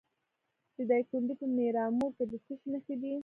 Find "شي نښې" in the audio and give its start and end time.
2.59-2.95